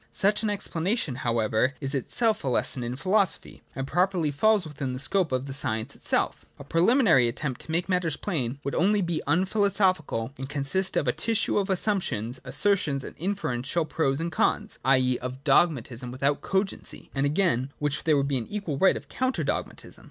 Such 0.11 0.41
an 0.41 0.49
explanation, 0.49 1.13
however, 1.17 1.75
is 1.79 1.93
itself 1.93 2.43
a 2.43 2.47
lesson 2.47 2.83
in 2.83 2.95
philosophy, 2.95 3.61
and 3.75 3.85
properly 3.85 4.31
falls 4.31 4.65
within 4.65 4.93
the 4.93 4.97
scope 4.97 5.31
of 5.31 5.45
the 5.45 5.53
science 5.53 5.95
itself. 5.95 6.43
A 6.57 6.63
preliminary 6.63 7.27
attempt 7.27 7.61
to 7.61 7.71
make 7.71 7.87
matters 7.87 8.17
plain 8.17 8.57
would 8.63 8.73
only 8.73 9.01
be 9.01 9.21
unphilosophical, 9.27 10.33
and 10.39 10.49
con 10.49 10.63
sist 10.63 10.97
of 10.97 11.07
a 11.07 11.11
tissue 11.13 11.59
of 11.59 11.69
assumptions, 11.69 12.41
assertions, 12.43 13.03
and 13.03 13.15
inferen 13.17 13.59
lo.] 13.61 13.85
CRITICISM 13.85 13.85
BEFORE 13.85 13.85
PHILOSOPHY? 13.85 13.91
17 13.91 13.91
tial 13.91 13.95
pros 13.95 14.21
and 14.21 14.31
cons, 14.31 14.79
i. 14.83 14.97
e. 14.97 15.19
of 15.19 15.43
dogmatism 15.43 16.09
without 16.09 16.41
cogency, 16.41 17.11
as 17.13 17.23
against 17.23 17.69
which 17.77 18.03
there 18.03 18.17
would 18.17 18.27
be 18.27 18.39
an 18.39 18.47
equal 18.47 18.79
right 18.79 18.97
of 18.97 19.07
counter 19.07 19.43
dogmatism. 19.43 19.99